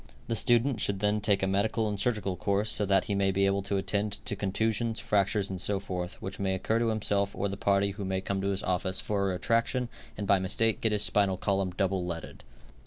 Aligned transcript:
The 0.27 0.35
student 0.35 0.79
should 0.81 0.99
then 0.99 1.21
take 1.21 1.43
a 1.43 1.47
medical 1.47 1.87
and 1.87 1.99
surgical 1.99 2.35
course, 2.35 2.71
so 2.71 2.85
that 2.87 3.03
he 3.03 3.13
may 3.13 3.29
be 3.31 3.45
able 3.45 3.61
to 3.61 3.77
attend 3.77 4.13
to 4.25 4.35
contusions, 4.35 4.99
fractures 4.99 5.47
and 5.47 5.61
so 5.61 5.79
forth, 5.79 6.19
which 6.19 6.39
may 6.39 6.55
occur 6.55 6.79
to 6.79 6.87
himself 6.87 7.35
or 7.35 7.45
to 7.45 7.51
the 7.51 7.55
party 7.57 7.91
who 7.91 8.03
may 8.03 8.19
come 8.19 8.41
to 8.41 8.47
his 8.49 8.63
office 8.63 8.99
for 8.99 9.29
a 9.29 9.33
retraction 9.33 9.89
and 10.17 10.25
by 10.25 10.39
mistake 10.39 10.81
get 10.81 10.91
his 10.91 11.03
spinal 11.03 11.37
column 11.37 11.69
double 11.69 12.03
leaded. 12.03 12.43